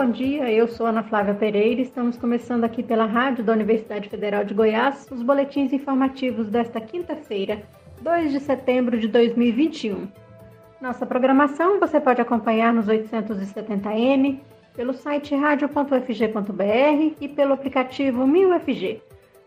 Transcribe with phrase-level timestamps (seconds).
[0.00, 0.50] bom dia.
[0.50, 1.78] Eu sou Ana Flávia Pereira.
[1.82, 7.62] Estamos começando aqui pela rádio da Universidade Federal de Goiás os boletins informativos desta quinta-feira,
[8.00, 10.08] 2 de setembro de 2021.
[10.80, 14.40] Nossa programação você pode acompanhar nos 870m,
[14.74, 19.02] pelo site radio.ufg.br e pelo aplicativo 1000FG.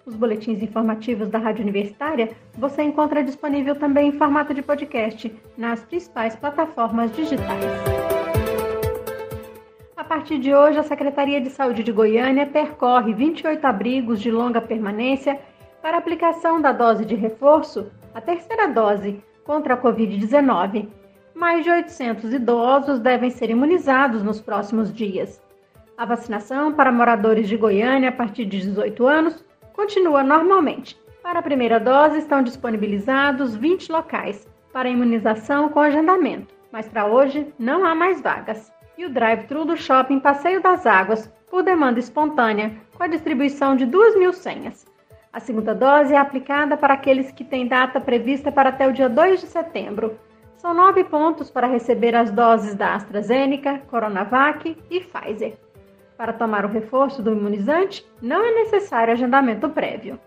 [0.05, 5.83] Os boletins informativos da Rádio Universitária você encontra disponível também em formato de podcast nas
[5.83, 8.02] principais plataformas digitais.
[10.03, 14.59] A partir de hoje, a Secretaria de Saúde de Goiânia percorre 28 abrigos de longa
[14.59, 15.39] permanência
[15.81, 20.89] para aplicação da dose de reforço, a terceira dose, contra a Covid-19.
[21.33, 25.41] Mais de 800 idosos devem ser imunizados nos próximos dias.
[25.97, 30.99] A vacinação para moradores de Goiânia a partir de 18 anos continua normalmente.
[31.23, 37.53] Para a primeira dose, estão disponibilizados 20 locais para imunização com agendamento, mas para hoje
[37.57, 42.73] não há mais vagas e o drive-thru do shopping Passeio das Águas, por demanda espontânea,
[42.95, 44.85] com a distribuição de 2 mil senhas.
[45.31, 49.09] A segunda dose é aplicada para aqueles que têm data prevista para até o dia
[49.09, 50.17] 2 de setembro.
[50.57, 55.57] São nove pontos para receber as doses da AstraZeneca, Coronavac e Pfizer.
[56.15, 60.19] Para tomar o reforço do imunizante, não é necessário agendamento prévio.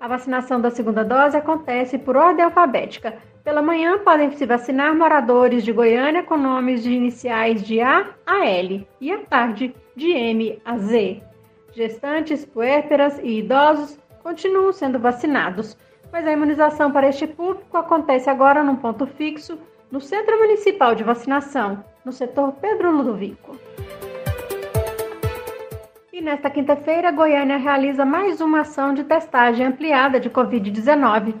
[0.00, 5.62] A vacinação da segunda dose acontece por ordem alfabética, pela manhã podem se vacinar moradores
[5.62, 10.58] de Goiânia com nomes de iniciais de A a L e à tarde de M
[10.64, 11.22] a Z.
[11.72, 15.76] Gestantes, puérperas e idosos continuam sendo vacinados,
[16.10, 19.58] mas a imunização para este público acontece agora num ponto fixo
[19.90, 23.58] no Centro Municipal de Vacinação, no setor Pedro Ludovico.
[26.10, 31.34] E nesta quinta-feira, Goiânia realiza mais uma ação de testagem ampliada de Covid-19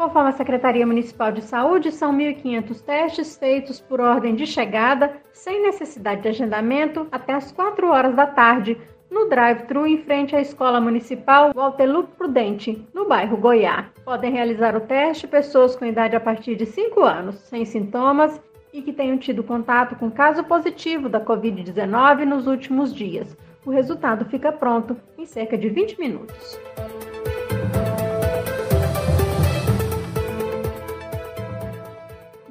[0.00, 5.60] Conforme a Secretaria Municipal de Saúde, são 1.500 testes feitos por ordem de chegada, sem
[5.60, 8.78] necessidade de agendamento, até as 4 horas da tarde,
[9.10, 13.90] no drive-thru em frente à Escola Municipal Walter Lupo Prudente, no bairro Goiá.
[14.02, 18.40] Podem realizar o teste pessoas com idade a partir de 5 anos, sem sintomas
[18.72, 23.36] e que tenham tido contato com caso positivo da Covid-19 nos últimos dias.
[23.66, 26.58] O resultado fica pronto em cerca de 20 minutos.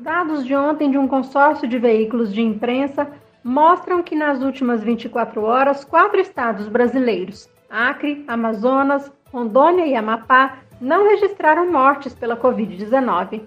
[0.09, 3.12] Dados de ontem de um consórcio de veículos de imprensa
[3.44, 11.08] mostram que nas últimas 24 horas, quatro estados brasileiros, Acre, Amazonas, Rondônia e Amapá, não
[11.08, 13.44] registraram mortes pela Covid-19.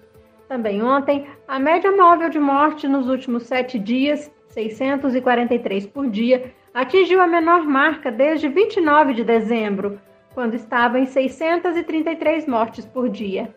[0.49, 7.21] Também ontem, a média móvel de morte nos últimos sete dias, 643 por dia, atingiu
[7.21, 9.99] a menor marca desde 29 de dezembro,
[10.33, 13.53] quando estava em 633 mortes por dia.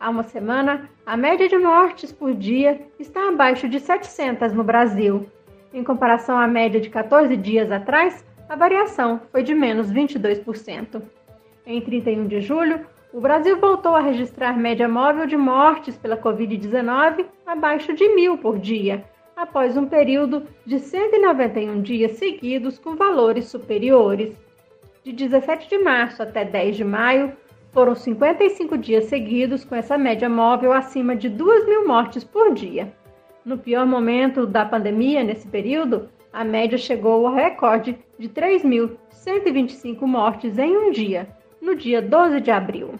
[0.00, 5.28] Há uma semana, a média de mortes por dia está abaixo de 700 no Brasil.
[5.74, 11.02] Em comparação à média de 14 dias atrás, a variação foi de menos 22%.
[11.66, 12.80] Em 31 de julho,
[13.12, 18.58] o Brasil voltou a registrar média móvel de mortes pela Covid-19 abaixo de mil por
[18.58, 19.04] dia,
[19.36, 24.34] após um período de 191 dias seguidos com valores superiores.
[25.04, 27.36] De 17 de março até 10 de maio,
[27.72, 32.92] foram 55 dias seguidos com essa média móvel acima de 2 mil mortes por dia.
[33.44, 40.58] No pior momento da pandemia, nesse período, a média chegou ao recorde de 3.125 mortes
[40.58, 41.28] em um dia,
[41.60, 42.94] no dia 12 de abril.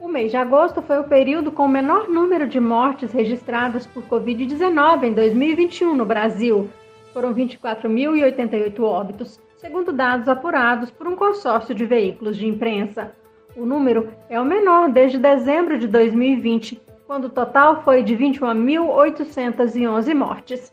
[0.00, 4.02] O mês de agosto foi o período com o menor número de mortes registradas por
[4.04, 6.70] Covid-19 em 2021 no Brasil.
[7.12, 13.14] Foram 24.088 óbitos, segundo dados apurados por um consórcio de veículos de imprensa.
[13.56, 20.14] O número é o menor desde dezembro de 2020, quando o total foi de 21.811
[20.14, 20.72] mortes.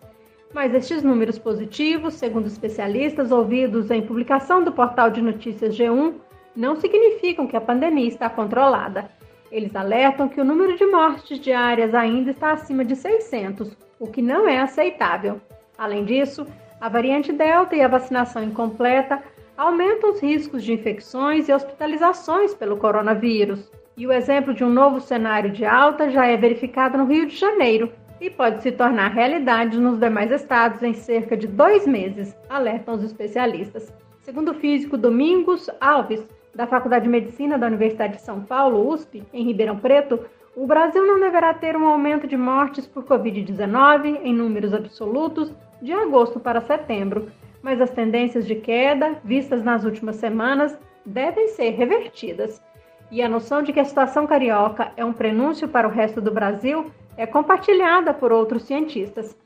[0.54, 6.14] Mas estes números positivos, segundo especialistas ouvidos em publicação do portal de notícias G1,
[6.56, 9.10] não significam que a pandemia está controlada.
[9.52, 14.22] Eles alertam que o número de mortes diárias ainda está acima de 600, o que
[14.22, 15.42] não é aceitável.
[15.78, 16.46] Além disso,
[16.80, 19.22] a variante Delta e a vacinação incompleta
[19.57, 23.71] aumentam os riscos de infecções e hospitalizações pelo coronavírus.
[23.98, 27.36] E o exemplo de um novo cenário de alta já é verificado no Rio de
[27.36, 32.95] Janeiro e pode se tornar realidade nos demais estados em cerca de dois meses, alertam
[32.95, 33.92] os especialistas.
[34.21, 39.24] Segundo o físico Domingos Alves, da Faculdade de Medicina da Universidade de São Paulo, USP,
[39.33, 40.19] em Ribeirão Preto,
[40.56, 45.94] o Brasil não deverá ter um aumento de mortes por Covid-19 em números absolutos de
[45.94, 47.31] agosto para setembro,
[47.62, 52.62] mas as tendências de queda vistas nas últimas semanas devem ser revertidas.
[53.09, 56.31] E a noção de que a situação carioca é um prenúncio para o resto do
[56.31, 59.38] Brasil é compartilhada por outros cientistas.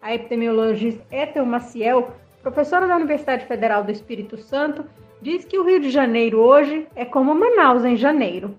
[0.00, 2.12] A epidemiologista Ethel Maciel
[2.42, 4.84] professora da Universidade Federal do Espírito Santo,
[5.20, 8.56] diz que o Rio de Janeiro hoje é como Manaus em janeiro.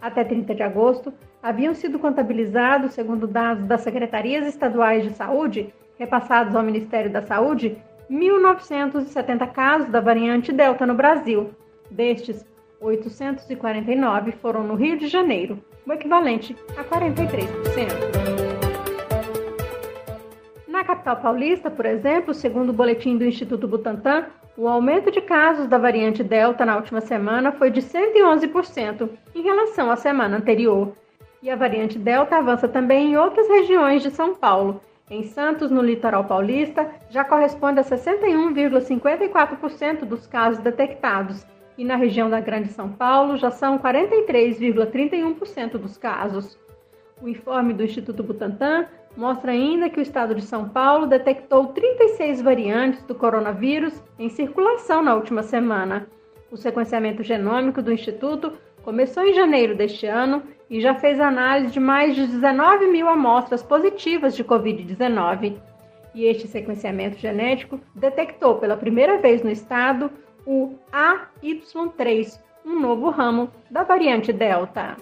[0.00, 1.12] Até 30 de agosto,
[1.42, 7.76] haviam sido contabilizados, segundo dados das secretarias estaduais de saúde, repassados ao Ministério da Saúde,
[8.10, 11.50] 1.970 casos da variante Delta no Brasil.
[11.90, 12.44] Destes,
[12.80, 18.32] 849 foram no Rio de Janeiro, o equivalente a 43%.
[20.66, 24.26] Na capital paulista, por exemplo, segundo o boletim do Instituto Butantan,
[24.56, 29.90] o aumento de casos da variante Delta na última semana foi de 111% em relação
[29.90, 30.92] à semana anterior.
[31.42, 34.80] E a variante Delta avança também em outras regiões de São Paulo.
[35.10, 41.44] Em Santos, no litoral paulista, já corresponde a 61,54% dos casos detectados,
[41.76, 46.56] e na região da Grande São Paulo já são 43,31% dos casos.
[47.20, 52.42] O informe do Instituto Butantan mostra ainda que o estado de São Paulo detectou 36
[52.42, 56.06] variantes do coronavírus em circulação na última semana.
[56.50, 58.52] O sequenciamento genômico do Instituto
[58.82, 63.62] começou em janeiro deste ano e já fez análise de mais de 19 mil amostras
[63.62, 65.56] positivas de Covid-19.
[66.14, 70.10] E este sequenciamento genético detectou pela primeira vez no estado
[70.46, 74.96] o AY3, um novo ramo da variante Delta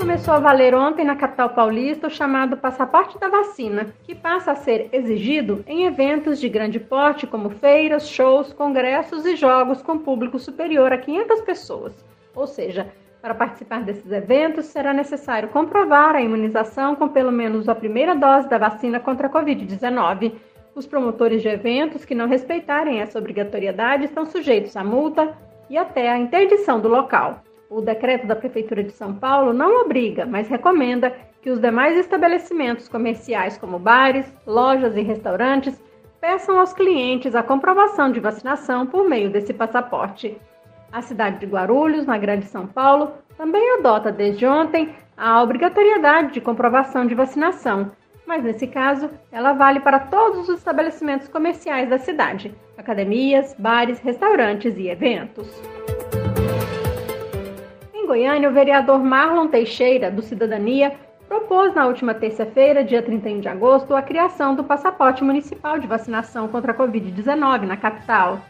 [0.00, 4.56] começou a valer ontem na capital paulista o chamado passaporte da vacina, que passa a
[4.56, 10.38] ser exigido em eventos de grande porte como feiras, shows, congressos e jogos com público
[10.38, 12.04] superior a 500 pessoas.
[12.34, 12.90] Ou seja,
[13.20, 18.48] para participar desses eventos será necessário comprovar a imunização com pelo menos a primeira dose
[18.48, 20.32] da vacina contra a Covid-19.
[20.74, 25.36] Os promotores de eventos que não respeitarem essa obrigatoriedade estão sujeitos a multa
[25.68, 27.42] e até a interdição do local.
[27.68, 32.88] O decreto da Prefeitura de São Paulo não obriga, mas recomenda que os demais estabelecimentos
[32.88, 35.80] comerciais, como bares, lojas e restaurantes,
[36.20, 40.36] peçam aos clientes a comprovação de vacinação por meio desse passaporte.
[40.92, 46.40] A cidade de Guarulhos, na Grande São Paulo, também adota desde ontem a obrigatoriedade de
[46.40, 47.92] comprovação de vacinação,
[48.26, 54.76] mas nesse caso ela vale para todos os estabelecimentos comerciais da cidade, academias, bares, restaurantes
[54.76, 55.48] e eventos.
[58.10, 60.96] Goiânia, o vereador Marlon Teixeira, do Cidadania,
[61.28, 66.48] propôs na última terça-feira, dia 31 de agosto, a criação do passaporte municipal de vacinação
[66.48, 68.40] contra a Covid-19 na capital.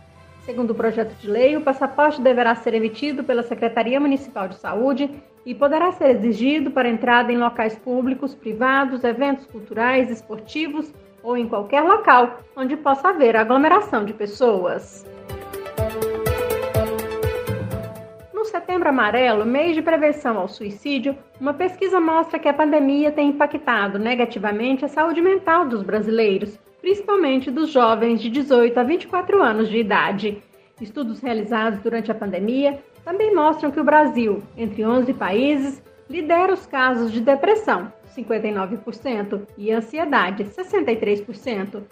[0.40, 5.10] Segundo o projeto de lei, o passaporte deverá ser emitido pela Secretaria Municipal de Saúde
[5.44, 10.92] e poderá ser exigido para entrada em locais públicos, privados, eventos culturais, esportivos
[11.22, 15.06] ou em qualquer local onde possa haver aglomeração de pessoas.
[18.70, 23.98] Setembro Amarelo, mês de prevenção ao suicídio, uma pesquisa mostra que a pandemia tem impactado
[23.98, 29.78] negativamente a saúde mental dos brasileiros, principalmente dos jovens de 18 a 24 anos de
[29.78, 30.42] idade.
[30.80, 36.66] Estudos realizados durante a pandemia também mostram que o Brasil, entre 11 países, lidera os
[36.66, 41.82] casos de depressão, 59%, e ansiedade, 63%.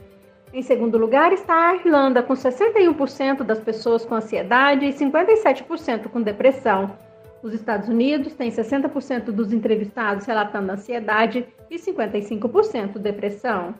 [0.53, 6.23] Em segundo lugar está a Irlanda, com 61% das pessoas com ansiedade e 57% com
[6.23, 6.97] depressão.
[7.43, 13.75] Os Estados Unidos têm 60% dos entrevistados relatando ansiedade e 55% depressão.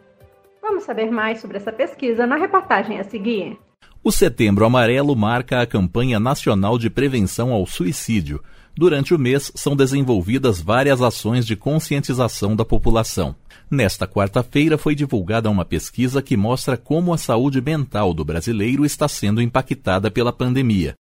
[0.61, 3.59] Vamos saber mais sobre essa pesquisa na reportagem a seguir.
[4.03, 8.43] O Setembro Amarelo marca a campanha nacional de prevenção ao suicídio.
[8.77, 13.35] Durante o mês, são desenvolvidas várias ações de conscientização da população.
[13.71, 19.09] Nesta quarta-feira foi divulgada uma pesquisa que mostra como a saúde mental do brasileiro está
[19.09, 20.95] sendo impactada pela pandemia.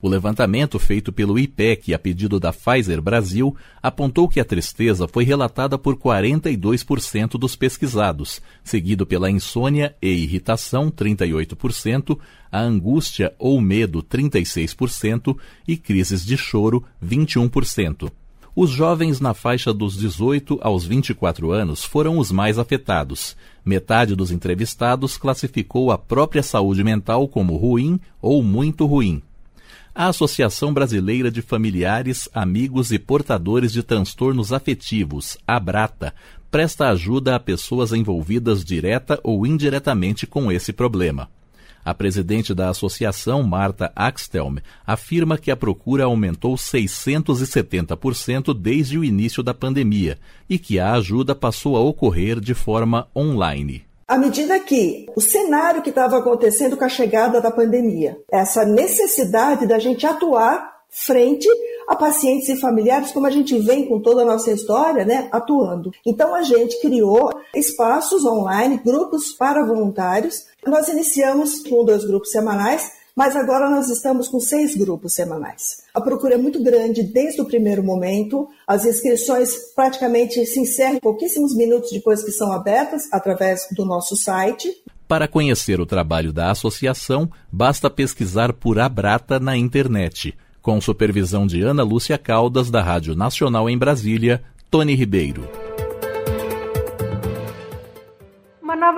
[0.00, 5.24] O levantamento feito pelo IPEC a pedido da Pfizer Brasil apontou que a tristeza foi
[5.24, 12.16] relatada por 42% dos pesquisados, seguido pela insônia e irritação, 38%,
[12.52, 15.36] a angústia ou medo, 36%
[15.66, 18.08] e crises de choro, 21%.
[18.54, 23.36] Os jovens na faixa dos 18 aos 24 anos foram os mais afetados.
[23.64, 29.22] Metade dos entrevistados classificou a própria saúde mental como ruim ou muito ruim.
[30.00, 36.14] A Associação Brasileira de Familiares, Amigos e Portadores de Transtornos Afetivos, ABRATA,
[36.52, 41.28] presta ajuda a pessoas envolvidas direta ou indiretamente com esse problema.
[41.84, 49.42] A presidente da associação, Marta Axtelm, afirma que a procura aumentou 670% desde o início
[49.42, 50.16] da pandemia
[50.48, 55.82] e que a ajuda passou a ocorrer de forma online à medida que o cenário
[55.82, 61.46] que estava acontecendo com a chegada da pandemia, essa necessidade da gente atuar frente
[61.86, 65.90] a pacientes e familiares, como a gente vem com toda a nossa história, né, atuando.
[66.06, 70.46] Então a gente criou espaços online, grupos para voluntários.
[70.66, 75.82] Nós iniciamos com dois grupos semanais, mas agora nós estamos com seis grupos semanais.
[75.92, 81.52] A procura é muito grande desde o primeiro momento, as inscrições praticamente se encerram pouquíssimos
[81.56, 84.72] minutos depois que são abertas através do nosso site.
[85.08, 90.32] Para conhecer o trabalho da associação, basta pesquisar por Abrata na internet
[90.62, 95.67] com supervisão de Ana Lúcia Caldas, da Rádio Nacional em Brasília, Tony Ribeiro.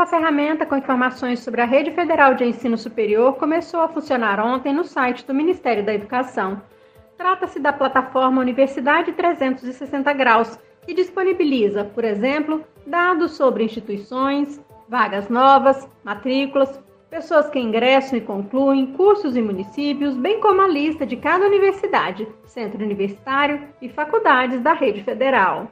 [0.01, 4.73] Nova ferramenta com informações sobre a Rede Federal de Ensino Superior começou a funcionar ontem
[4.73, 6.63] no site do Ministério da Educação.
[7.19, 15.87] Trata-se da plataforma Universidade 360 Graus, que disponibiliza, por exemplo, dados sobre instituições, vagas novas,
[16.03, 16.81] matrículas,
[17.11, 22.27] pessoas que ingressam e concluem cursos em municípios, bem como a lista de cada universidade,
[22.47, 25.71] centro universitário e faculdades da rede federal.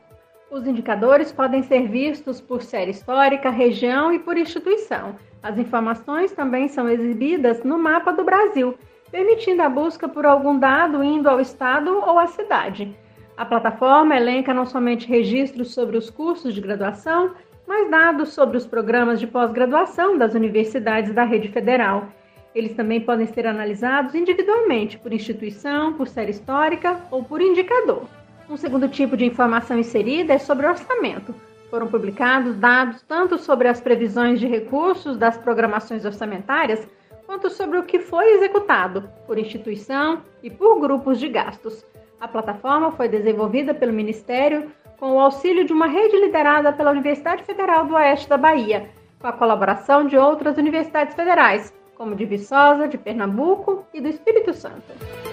[0.51, 5.15] Os indicadores podem ser vistos por série histórica, região e por instituição.
[5.43, 8.75] As informações também são exibidas no mapa do Brasil,
[9.11, 12.97] permitindo a busca por algum dado indo ao estado ou à cidade.
[13.37, 17.35] A plataforma elenca não somente registros sobre os cursos de graduação,
[17.67, 22.09] mais dados sobre os programas de pós-graduação das universidades da rede federal.
[22.55, 28.09] Eles também podem ser analisados individualmente, por instituição, por série histórica ou por indicador.
[28.49, 31.35] Um segundo tipo de informação inserida é sobre orçamento.
[31.69, 36.89] Foram publicados dados tanto sobre as previsões de recursos das programações orçamentárias,
[37.27, 41.85] quanto sobre o que foi executado por instituição e por grupos de gastos.
[42.19, 47.45] A plataforma foi desenvolvida pelo Ministério com o auxílio de uma rede liderada pela Universidade
[47.45, 48.89] Federal do Oeste da Bahia,
[49.21, 54.55] com a colaboração de outras universidades federais, como de Viçosa, de Pernambuco e do Espírito
[54.55, 55.28] Santo.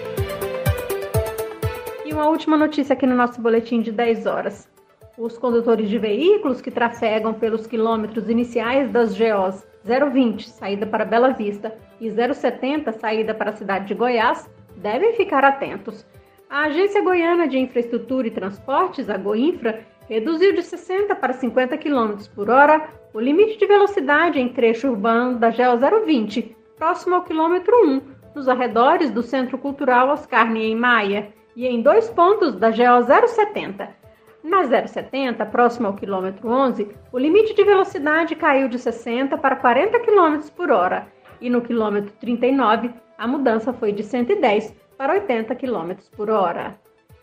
[2.06, 4.70] E uma última notícia aqui no nosso boletim de 10 horas.
[5.18, 11.32] Os condutores de veículos que trafegam pelos quilômetros iniciais das GOs 020, saída para Bela
[11.32, 16.06] Vista, e 070, saída para a cidade de Goiás, devem ficar atentos
[16.48, 22.18] a Agência Goiana de Infraestrutura e Transportes, a Goinfra, reduziu de 60 para 50 km
[22.36, 27.74] por hora o limite de velocidade em trecho urbano da GEO 020, próximo ao quilômetro
[27.84, 28.00] 1,
[28.32, 33.88] nos arredores do Centro Cultural Oscar Niemeyer e em dois pontos da GEO 070.
[34.44, 39.98] Na 070, próximo ao quilômetro 11, o limite de velocidade caiu de 60 para 40
[40.00, 41.08] km por hora,
[41.40, 46.78] e no quilômetro 39, a mudança foi de 110 para 80 km por hora.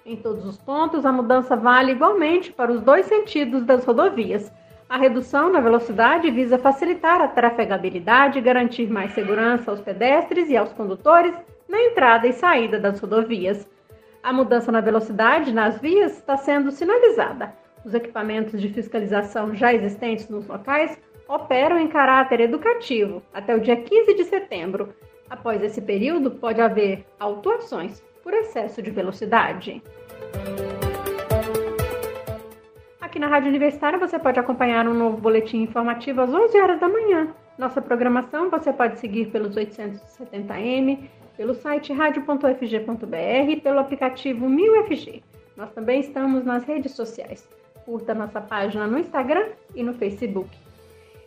[0.06, 4.52] Em todos os pontos, a mudança vale igualmente para os dois sentidos das rodovias.
[4.90, 10.58] A redução na velocidade visa facilitar a trafegabilidade e garantir mais segurança aos pedestres e
[10.58, 11.34] aos condutores
[11.70, 13.66] na entrada e saída das rodovias.
[14.24, 17.54] A mudança na velocidade nas vias está sendo sinalizada.
[17.86, 23.76] Os equipamentos de fiscalização já existentes nos locais operam em caráter educativo até o dia
[23.76, 24.94] 15 de setembro,
[25.34, 29.82] Após esse período, pode haver autuações por excesso de velocidade.
[33.02, 36.88] Aqui na Rádio Universitária você pode acompanhar um novo boletim informativo às 11 horas da
[36.88, 37.34] manhã.
[37.58, 45.24] Nossa programação você pode seguir pelos 870m, pelo site radio.fg.br e pelo aplicativo 1000FG.
[45.56, 47.48] Nós também estamos nas redes sociais.
[47.86, 50.50] Curta nossa página no Instagram e no Facebook.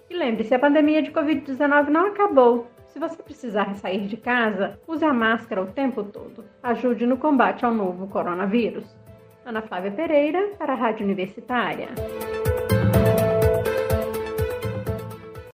[0.08, 2.66] E lembre-se, a pandemia de Covid-19 não acabou.
[2.86, 6.44] Se você precisar sair de casa, use a máscara o tempo todo.
[6.62, 8.96] Ajude no combate ao novo coronavírus.
[9.44, 11.88] Ana Flávia Pereira, para a Rádio Universitária.